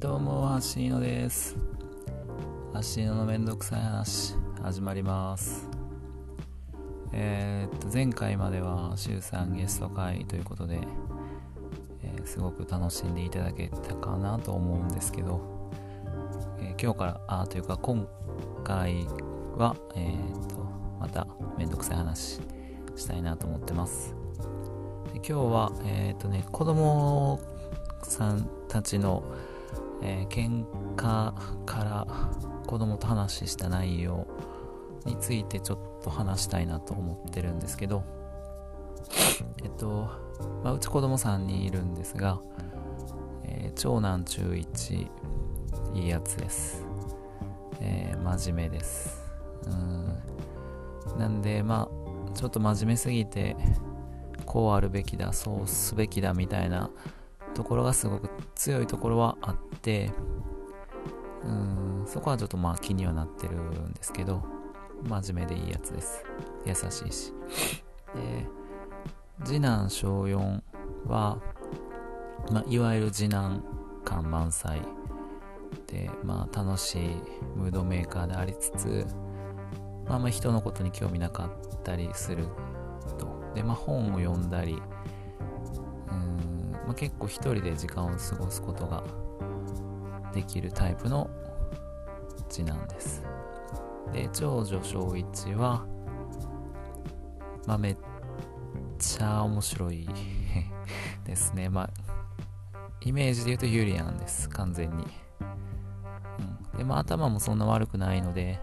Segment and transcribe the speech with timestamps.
[0.00, 1.58] どうも、ハシーノです。
[2.72, 5.68] ハシーノのめんどくさい話、始まります。
[7.12, 10.78] えー、っと、前回までは、週3ゲスト会ということで、
[12.02, 15.70] えー、すごく楽しんでいただけたかなと思うんですけど、
[16.60, 18.08] えー、今日から、あ、というか、今
[18.64, 19.06] 回
[19.58, 20.64] は、えっと、
[20.98, 21.26] また、
[21.58, 22.40] めんどくさい話、
[22.96, 24.14] したいなと思ってます。
[25.12, 27.38] で今日は、えっとね、子供
[28.02, 29.22] さんたちの、
[30.02, 30.64] えー、喧
[30.96, 31.32] 嘩
[31.64, 32.06] から
[32.66, 34.26] 子供と話した内容
[35.04, 38.04] についてちょっと話したいなと思ってるんですけど、
[39.62, 40.08] えっと、
[40.62, 42.40] まあ、うち子供3人いるんですが、
[43.44, 45.08] えー、長男中1、
[45.94, 46.84] いいやつです。
[47.80, 49.22] えー、真面目です。
[49.66, 51.18] うん。
[51.18, 53.56] なんで、まあ、ちょっと真面目すぎて、
[54.46, 56.90] こうあるべきだ、そうすべきだみたいな
[57.60, 60.10] ところがすごく強いところはあって
[61.44, 64.42] うんそこはちょっとまあ気にはなってるんですけど
[65.06, 66.24] 真面目でいいやつです。
[66.64, 67.34] 優しいし。
[68.14, 68.46] で
[69.44, 70.62] 次男小4
[71.06, 71.38] は、
[72.50, 73.62] まあ、いわゆる次男
[74.06, 74.80] 感満載。
[75.86, 76.98] で、まあ、楽しい
[77.56, 79.06] ムードメーカーでありつつ、
[80.06, 82.46] まあ、あんまり人のことに興味なかったりする
[83.18, 83.52] と。
[83.54, 84.80] で、まあ、本を読んだり
[86.90, 89.04] まあ、結構一人で時間を過ごすことが
[90.34, 91.30] できるタイプの
[92.48, 93.22] 次男です。
[94.12, 95.86] で、長女小1は、
[97.64, 97.96] まあ、めっ
[98.98, 100.08] ちゃ面白い
[101.24, 101.68] ですね。
[101.68, 101.90] まあ、
[103.02, 105.06] イメージで言うとユリアンです、完全に。
[106.72, 108.58] うん、で、まあ、頭もそんな悪くないので、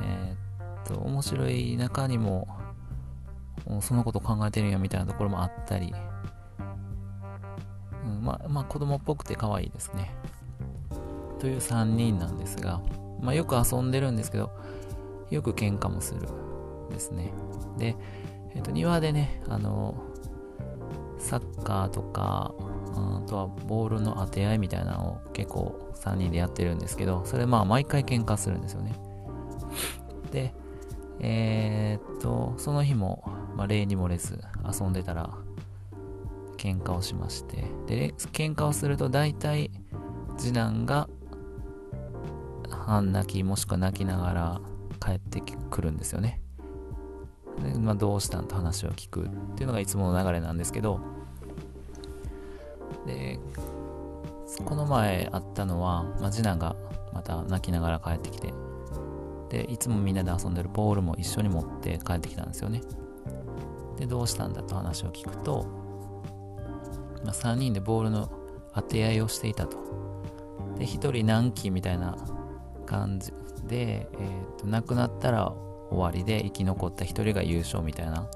[0.00, 2.46] えー、っと、面白い中にも、
[3.80, 5.92] そのこと考えてるんやみたいなところもあったり、
[8.22, 10.14] まあ、まあ、子供っぽくて可愛いですね。
[11.38, 12.80] という3人なんですが、
[13.20, 14.50] まあ、よく遊んでるんですけど、
[15.30, 16.28] よく喧嘩もする
[16.90, 17.32] ですね。
[17.78, 17.96] で、
[18.54, 19.94] えっ、と、庭でね、あの、
[21.18, 22.54] サッカーとか、
[22.94, 28.94] あとはボールの当て合いみたいなのを結構3人でやってるんですけど、それまあ毎回喧嘩するんですよね。
[30.30, 30.54] で、
[31.20, 33.24] えー、っと、その日も、
[33.56, 34.40] まあ、例に漏れず
[34.80, 35.30] 遊んでたら、
[36.62, 37.64] 喧嘩をしまして。
[37.86, 39.72] で喧嘩をすると大体
[40.38, 41.08] 次男が
[42.70, 44.60] 半泣きもしくは泣きながら
[45.04, 46.40] 帰ってくるんですよね。
[47.60, 51.00] で、まあ、どうしたんと話を聞くっていうのがいつもの流れなんですけど。
[53.06, 53.40] で
[54.64, 56.76] この前あったのは、まあ、次男が
[57.12, 58.54] また泣きながら帰ってきて。
[59.48, 62.80] でいつもみんなで遊んでるボールも一緒に持って帰ってきたんですよね。
[63.98, 65.81] でどうしたんだと話を聞くと
[67.24, 68.30] まあ、3人でボールの
[68.74, 69.78] 当て合いをしていたと。
[70.78, 72.16] で、1人何期みたいな
[72.86, 73.32] 感じ。
[73.66, 75.52] で、えー、と亡くなったら
[75.90, 78.28] 終わりで生き残った1人が優勝みたいな、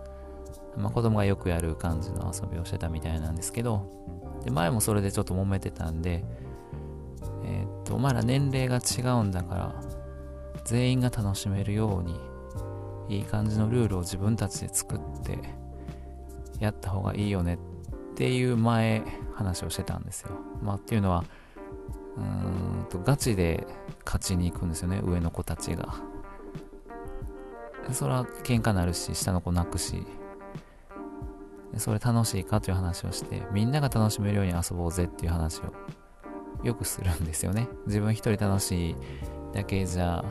[0.77, 3.91] まあ、子供がよくやる感じの遊びをしてたみたいなんですけど、
[4.45, 6.25] で前もそれでちょっと揉めてたんで、
[7.45, 9.81] えっ、ー、と、お前ら年齢が違うんだから、
[10.65, 12.19] 全員が楽しめるように、
[13.09, 15.39] いい感じのルールを自分たちで作って
[16.59, 17.59] やった方がいいよねっ
[18.17, 19.05] っていう前
[19.35, 20.31] 話をしてたんですよ。
[20.63, 21.23] まあっていうのは、
[22.17, 22.23] うー
[22.85, 23.67] んとガチで
[24.07, 25.97] 勝ちに行くんですよね、上の子たちが。
[27.93, 30.07] それは喧嘩なるし、下の子泣くし、
[31.77, 35.65] それ楽しいかという話をして、みんなが楽しめるように遊ぼうぜっていう話を
[36.65, 37.69] よくするんですよね。
[37.87, 38.97] 自分一人楽しい
[39.53, 40.25] だけじゃ、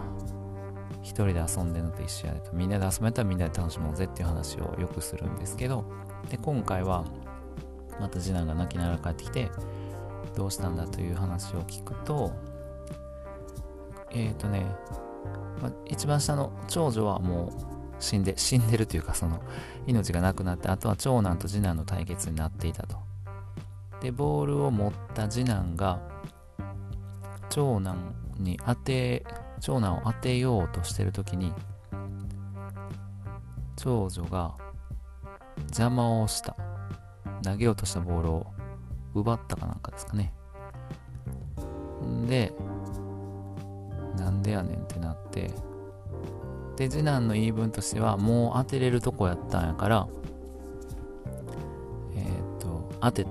[1.04, 5.86] 一人で遊んでるのと一緒やでと、みんなで遊べたらみんなで楽しもうぜっていう話をよくするんですけど、
[6.32, 7.06] で、今回は、
[8.00, 9.52] また次男が泣きながら帰ってきて
[10.36, 12.34] どうしたんだという話を聞くと
[14.12, 14.66] えっ、ー、とね、
[15.62, 19.42] ま、一番下の長女はもう死んで死んでるというかその
[19.88, 22.98] 命がなくなってあとは長男と次男の対決になっていたと。
[24.02, 26.00] でボールを持った次男が
[27.50, 29.26] 長男に当て
[29.62, 31.54] 長男を当てようとしてる時に
[33.78, 34.56] 長女が
[35.68, 36.56] 邪魔をした。
[37.46, 38.48] 投げようとしたボールを
[39.14, 40.34] 奪ったかなんかですかね。
[42.06, 42.54] んで、
[44.18, 45.52] なんでやねんってなって、
[46.76, 50.08] で、次男の言い分としては、もう当てれるとこやったんやから、
[52.16, 53.26] えっ、と、当て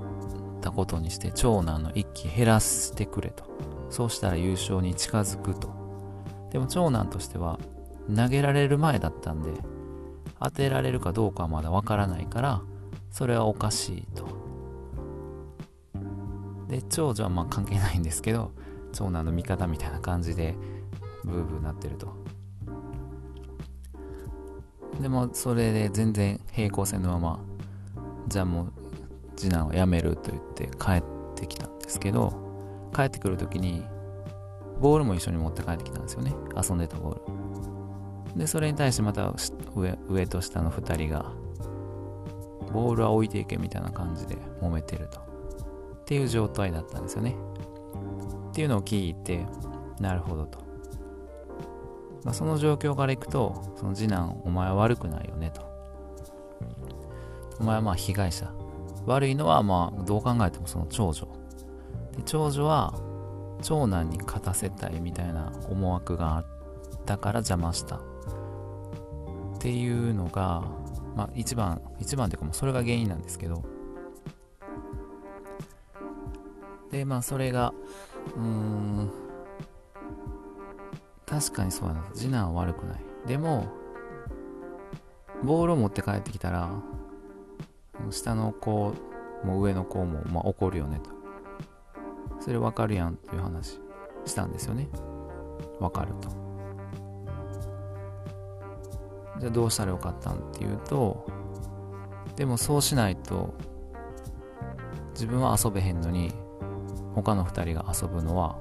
[0.60, 3.44] たことにして長男の一気減らしてくれと。
[3.90, 5.68] そうしたら優勝に近づくと。
[6.50, 7.58] でも長男としては、
[8.14, 9.50] 投げられる前だったんで、
[10.40, 12.62] 当てられるかどうかはまだわからないから、
[13.14, 14.26] それはおかしいと。
[16.66, 18.50] で長女はまあ関係ないんですけど
[18.92, 20.56] 長男の味方みたいな感じで
[21.24, 22.12] ブーブーなってると。
[25.00, 27.40] でもそれで全然平行線のまま
[28.26, 28.72] じゃあもう
[29.36, 31.02] 次男は辞めると言って帰っ
[31.36, 32.32] てきたんですけど
[32.92, 33.84] 帰ってくる時に
[34.80, 36.34] ボールも一緒に持って帰ってきたんですよね。
[36.60, 38.38] 遊んでたボール。
[38.40, 39.32] でそれに対してまた
[39.76, 41.43] 上上と下の2人が
[42.74, 45.20] ボールは置いていけみたいな感じで揉めてると。
[45.20, 47.36] っていう状態だったんですよね。
[48.50, 49.46] っていうのを聞いて
[50.00, 50.58] なるほどと、
[52.24, 55.62] まあ、その状況からいくとその次男お前は悪くないよねと。
[57.60, 58.52] お前はまあ被害者。
[59.06, 61.28] 悪いのはまあどう考えてもその長女。
[62.16, 62.94] で長女は
[63.62, 66.46] 長男に勝たせたいみたいな思惑があっ
[67.06, 67.96] たから邪魔した。
[67.96, 68.00] っ
[69.58, 70.64] ていうのが
[71.14, 73.62] まあ一番一番というかもうそれが原因なんですけど。
[76.90, 77.74] でまあそれが
[78.36, 79.10] うーん
[81.26, 82.04] 確かにそうやな。
[82.14, 83.00] 次男は悪くない。
[83.26, 83.66] でも
[85.42, 86.70] ボールを持って帰ってきたら
[88.10, 88.94] 下の子
[89.44, 91.10] も上の子も、まあ、怒るよねと。
[92.40, 93.80] それ分かるやんっていう話
[94.24, 94.88] したんですよね。
[95.80, 96.43] 分かると。
[99.40, 101.26] じゃあどうしたらよかったんっていうと
[102.36, 103.54] でもそうしないと
[105.12, 106.32] 自分は遊べへんのに
[107.14, 108.58] 他の2人が遊ぶのは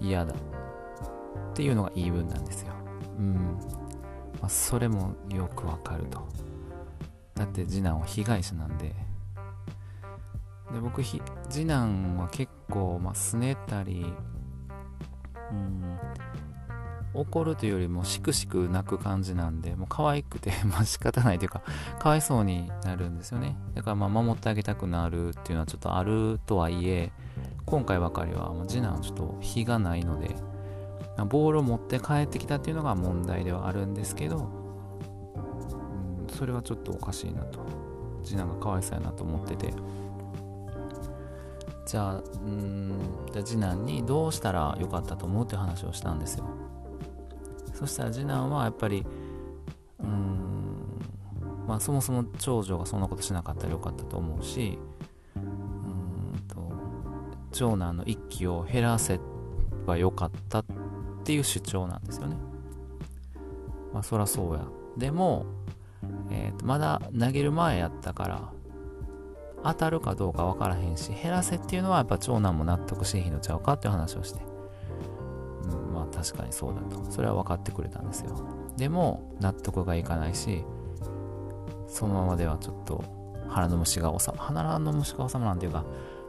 [0.00, 2.72] 嫌だっていうのが言い分なんですよ。
[3.18, 3.34] うん。
[4.40, 6.26] まあ、それもよくわかると。
[7.34, 8.94] だって次男は被害者なんで。
[10.72, 11.20] で僕次
[11.66, 14.06] 男は結構、まあ、拗ねたり
[15.50, 15.98] うん
[17.14, 21.62] 怒るというよりもしくしく泣く感じなんでもう可愛くて まあ仕方ないというか
[21.98, 23.56] かわいそうになるんですよね。
[23.74, 27.12] だからまあ守ってあげたくなるっていうのはちょっとあるとはいえ
[27.66, 30.34] 今回ばかりは次男ちょっと非がないので
[31.28, 34.40] ボールを持って帰ってきたっていうのが問題ではあるんですけど、う
[36.24, 37.60] ん、それはちょっとおかしいなと。
[38.24, 39.74] 次男がかわいそうやなと思ってて。
[41.84, 42.96] じゃあうん
[43.32, 46.61] じゃあ次男にどうしたらよかったと思うって話をしたんですよ。
[47.82, 49.04] そしたら次男はやっぱり
[50.00, 50.52] うーん
[51.66, 54.78] まあそもそも長女がそんなことしなかったらよかったと思うし
[55.36, 56.72] うんと
[57.50, 59.18] 長男の一気を減らせ
[59.86, 60.64] ばよかったっ
[61.24, 62.36] ていう主張なんですよね。
[63.92, 64.60] まあそらそうや。
[64.96, 65.46] でも、
[66.30, 68.52] えー、とまだ投げる前やったから
[69.64, 74.51] 当たるかどうか分からへんし減らせっていうのはやっぱ長男も納得しへんのちゃうかっていう話をして。
[76.12, 77.10] 確かにそうだと。
[77.10, 78.36] それは分かってくれたんですよ。
[78.76, 80.64] でも納得がいかないし
[81.88, 83.04] そのままではちょっと
[83.48, 85.84] 腹の虫が収ま腹の虫が収まらんというか、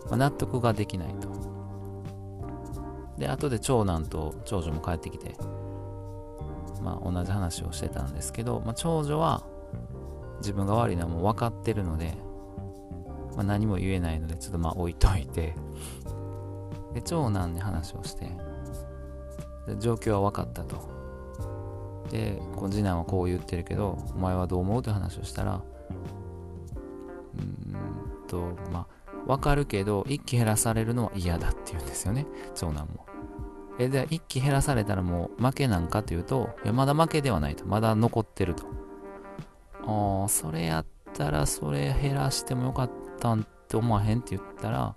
[0.07, 1.29] まあ、納得ができないと。
[3.17, 5.35] で後で長男と長女も帰ってきて
[6.81, 9.43] まあ同じ話をしてたんですけど、まあ、長女は
[10.39, 12.17] 自分が悪いのはもう分かってるので、
[13.35, 15.55] まあ、何も言えないのでちょっとまあ置いといて。
[16.93, 18.29] で長男に話をして
[19.79, 20.91] 状況は分かったと。
[22.09, 25.61] でこの次男はこう言ってるけどお前はどう思うって話をしたら
[27.37, 33.05] うんとまあ分かるけど一気減らされるのは嫌だって言うんですよね長男も。
[33.79, 37.65] えで一気減らされたらもう負けなんかというといやまだ負けではないと。
[37.65, 38.65] まだ残ってると。
[39.85, 44.95] ああそれやったらそれ減らしてもよかったんって思わへんって言ったら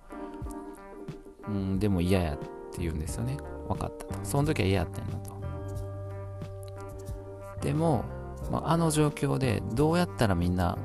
[1.48, 2.46] うんでも嫌やって
[2.80, 3.38] 言うんですよね。
[3.66, 4.14] 分かったと。
[4.24, 5.36] その時は嫌やったんやと。
[7.60, 8.04] でも、
[8.50, 10.78] まあ、あの状況でどうやったらみんな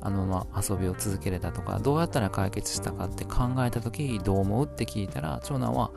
[0.00, 5.90] あのまま遊びを続けれたとかどうやったら解決したかって考えた時どう思うって聞いたら長男は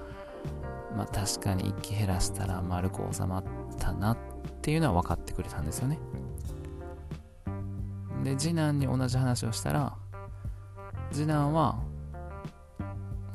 [0.98, 3.44] まあ確かに一気減らしたら丸く収まっ
[3.78, 4.18] たなっ
[4.62, 6.00] ていうのは分かってくれたんですよね。
[8.24, 9.96] で次男に同じ話をしたら
[11.12, 11.80] 次男は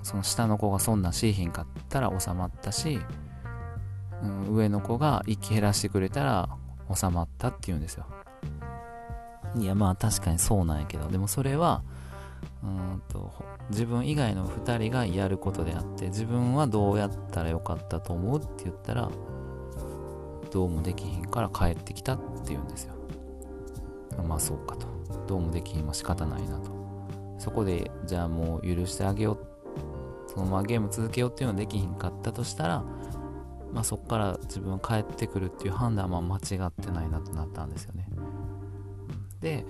[0.05, 3.01] その下の子がそんなしいひんかったら収まったし、
[4.23, 6.49] うん、上の子が息減らしてくれたら
[6.95, 8.07] 収まったっていうんですよ。
[9.57, 11.83] いやまあ確かにそうなんやけどでもそれは
[12.63, 13.33] うんと
[13.71, 19.11] 自分以外の2人がやることであって自分はどうやったらよかったと思うって言ったら
[20.51, 22.95] どうもできひんから帰ってきたって言うんですよ。
[24.29, 24.87] まあそうかと。
[25.27, 26.71] どうもできひんは仕方ないなと。
[27.39, 29.54] そこでじゃあもう許してあげよう
[30.35, 32.85] そのままゲーム続けようっていうのはできひんかったとしたら、
[33.73, 38.09] まあ、そこから自分帰ってくるっていう判断は間違ってないなとなったんですよね。
[39.41, 39.67] で、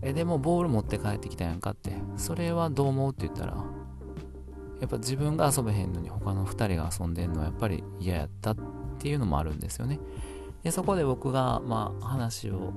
[0.00, 3.56] えでもボール持って帰ってきたやんかって、それはどう思うって言ったら、
[4.80, 8.56] やっぱ自分が遊べへんのに他の2人が遊んでんのはやっぱり嫌やったっ
[8.98, 9.98] ていうのもあるんですよね。
[10.62, 12.72] でそこで僕が、まあ、話を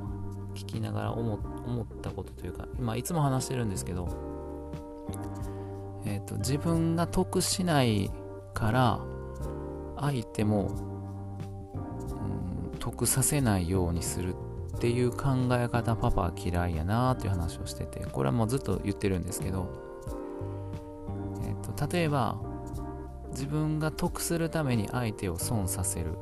[0.55, 4.30] 聞きながら思ったことというか、まあ、いつも話してるんですけど、
[6.31, 8.09] と、自分が得しない
[8.53, 9.00] から
[10.00, 10.71] 相手も、
[12.73, 14.35] うん、得させないようにする
[14.75, 19.69] っていう考え方パパは嫌いやなっていう話をしててこれはもうずっと言ってるんですけど、
[21.43, 22.39] えーと、例えば
[23.31, 26.17] 自分が得するために相手を損させる、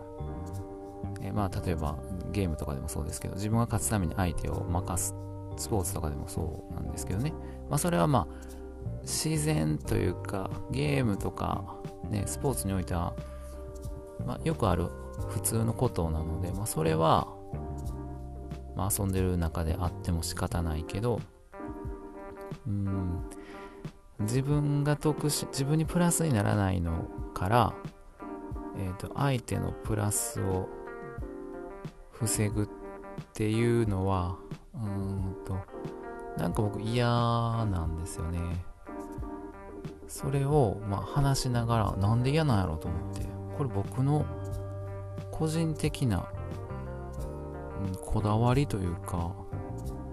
[1.21, 1.97] え、まあ例えば
[2.31, 5.15] ゲームとかでもそうですけど自分が勝つために相手を任す。
[5.57, 7.33] スポーツとかでもそうなんですけどね。
[7.69, 8.48] まあそれはまあ
[9.09, 11.63] 自然というかゲームとか
[12.09, 13.13] ねスポーツにおいては、
[14.25, 14.87] まあ、よくある
[15.29, 17.27] 普通のことなので、まあ、それは、
[18.75, 21.19] まあ、遊んでる中であっても仕方ないけど
[22.67, 23.25] うん
[24.19, 27.73] 自分が得し自分にプラスにならないのから、
[28.77, 30.67] えーと相手のプラスを
[32.11, 32.67] 防ぐっ
[33.33, 34.37] ていうのは
[34.73, 35.57] うんと
[36.37, 38.68] なんか僕嫌なんですよね。
[40.09, 43.29] それをまあ話しながらなんで嫌なんやろうと思って。
[43.59, 44.25] これ僕の
[45.31, 46.29] 個人的な、
[47.85, 49.35] うん、こだわりというか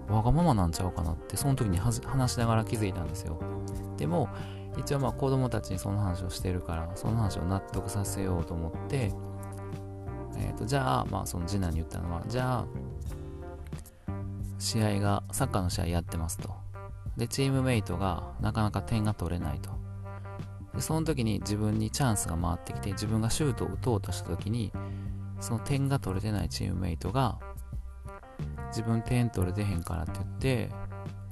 [0.09, 2.01] わがままなんちゃうかなってその時に話
[2.33, 3.39] しながら気づいたんですよ。
[3.95, 4.27] でも
[4.77, 9.13] 一応まあ子供たちにその話をしてるからその話を納得させようと思って
[10.39, 12.65] えーと、じゃあ、まあ、その次男に言ったのはじゃあ
[14.59, 16.53] 試合がサッカーの試合やってますと。
[17.15, 19.86] でチームメイトがなかなか点が取れないと。
[20.77, 24.71] でその時に自分にチャンスが回ってきて自分がシュートを打とうとした時に
[25.39, 27.39] その点が取れてないチームメイトが
[28.69, 30.69] 自分点取れてへんからって言って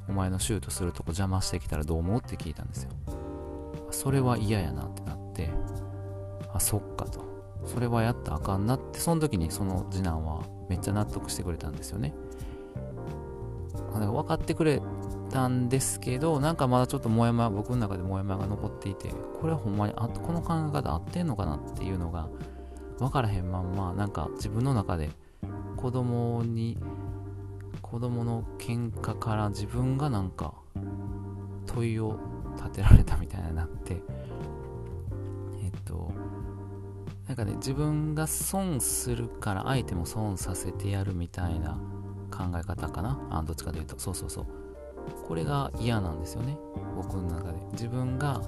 [0.10, 2.90] お前のシュートするとこ邪魔してきたらどう思うって聞いたんですよ。
[3.92, 5.52] それは嫌やなってなって
[6.52, 7.24] あそっかと。
[7.66, 12.16] それはやったらあかんなってその時にその次男はめっちゃ納得してくれたんですよね。
[13.94, 14.82] 分かってくれ
[15.30, 19.10] たんですけどなんかまだちょっともやもや僕の中でもやもやが残っていて
[19.42, 22.30] これはほんまにあこの考え方合ってんのかなっていうのが
[23.00, 25.10] 分からへんまんまなんか自分の中で
[25.78, 26.78] 子供に
[27.82, 30.54] 子供の喧嘩から自分がなんか
[31.66, 32.20] 問いを
[32.56, 34.02] 立てられたみたいになって
[35.64, 36.12] えっと
[37.28, 41.80] なんかね自分が損するから相手も損させてやるみたいな
[42.36, 43.20] 考え方かな。
[43.32, 43.98] あどっちかというと。
[43.98, 44.46] そうそうそう。
[45.28, 46.58] これが嫌なんですよね。
[46.96, 47.60] 僕の中で。
[47.74, 48.42] 自分が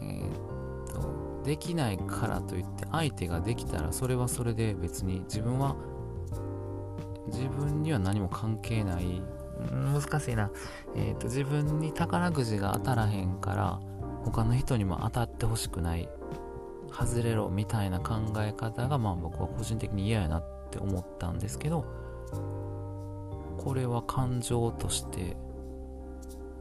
[0.00, 5.76] えー、っとできないからといって相手ができたらそれはそれで別に自分は
[7.28, 9.22] 自分には何も関係ない。
[9.58, 10.50] 難しいな、
[10.94, 13.80] えーと、と自分に宝くじが当たらへんから
[14.22, 16.10] 他の人にも当たってほしくない。
[16.92, 21.84] 外れろみたいな考え方がまあ僕は個人的に嫌やなって思ったんですけど
[23.58, 25.36] これは感情として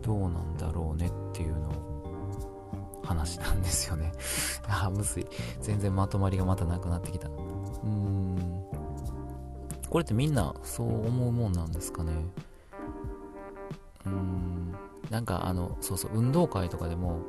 [0.01, 4.11] どうなんだろうねっていうのを話なんですよね。
[4.67, 5.27] ああむずい。
[5.61, 7.27] 全然まとまりがまたなくなってきた。
[7.27, 8.65] うーん。
[9.89, 12.11] これってみんなそう思うもんなんですかね？
[14.05, 14.75] うーん。
[15.09, 17.19] なんかあのそうそう運動会とかでも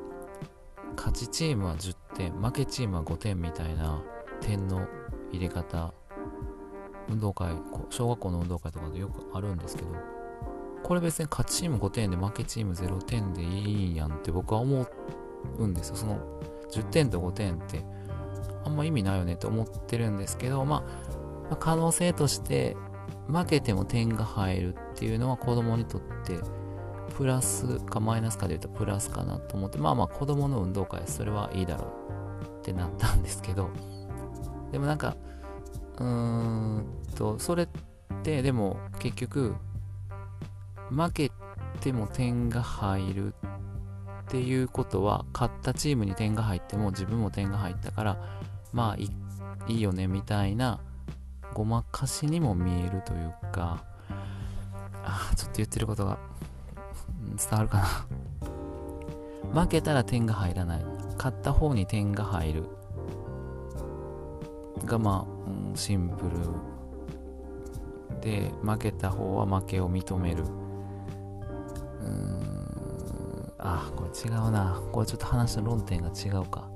[0.96, 4.02] 勝ちチームは10点負けチームは5点みたいな
[4.40, 4.87] 点の
[5.30, 5.92] 入れ方
[7.08, 7.54] 運動会
[7.90, 9.88] 小学校の運動会とかでよくあるんですけど
[10.82, 14.86] これ別に勝ちチーム5点で負けチーム0点でいいやんって僕は思
[15.58, 15.96] うんですよ。
[15.96, 16.18] その
[16.70, 17.84] 10点と5点って
[18.64, 20.84] あんま意味ないよねって思ってるんですけど、ま
[21.50, 22.76] あ、可能性として
[23.28, 26.38] 負けても点が入るっていうのは子供にとって
[27.16, 31.92] プラスかマイナスかで言うとプラスかなと思って、まあまあ子供の運動会、それはいいだろ
[32.42, 33.70] うってなったんですけど、
[34.70, 35.16] でもなんか、
[35.99, 36.85] うーん
[37.15, 37.69] と、それっ
[38.23, 39.55] てでも結局、
[40.91, 41.33] 負け
[41.81, 43.35] ても点が入る
[44.26, 48.17] っていうことは、勝ったチームに点が入っても自分も点が入ったから、
[48.73, 49.11] まあい
[49.69, 50.81] いよねみたいな
[51.55, 53.85] ごまかしにも見えるというか、
[55.05, 56.19] あちょっと言ってることが
[57.38, 57.79] 伝わるか
[59.55, 59.62] な。
[59.62, 60.85] 負けたら点が入らない。
[61.17, 62.65] 勝った方に点が入る。
[64.85, 65.36] がまあ、
[65.75, 70.45] シンプルで負けた方は負けを認める。
[70.45, 74.81] うーんあこれ違うな。
[74.93, 76.69] これちょっと話の論点が違うか。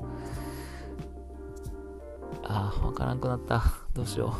[2.44, 3.62] あわからんくなった。
[3.94, 4.34] どうしよ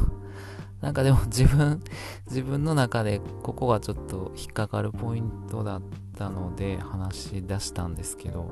[0.83, 0.85] う。
[0.85, 1.83] なんかでも自分、
[2.27, 5.83] 自分の中でここがちょっと引っかかるポイントだっ
[6.17, 8.51] たので話し出したんですけど、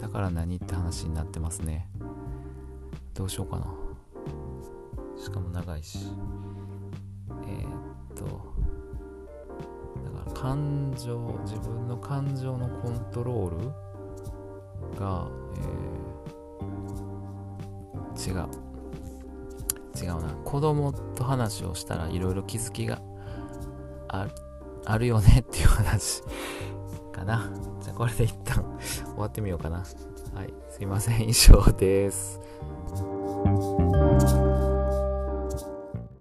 [0.00, 1.88] だから何って話になってますね。
[3.14, 3.83] どうしようかな。
[5.24, 5.98] しかも長いし。
[7.46, 7.70] えー、っ
[8.14, 8.24] と
[10.04, 15.26] だから感情自分の感情のコントロールが、
[15.56, 18.48] えー、違う。
[19.96, 20.34] 違うな。
[20.44, 23.00] 子供と話をしたらいろいろ気づきが
[24.08, 24.28] あ
[24.84, 26.22] あるよねっていう話
[27.12, 27.50] かな。
[27.80, 28.62] じゃあこれで一旦
[29.04, 29.78] 終わってみようかな。
[29.78, 29.84] は
[30.44, 30.52] い。
[30.68, 31.28] すいません。
[31.28, 32.40] 以上です。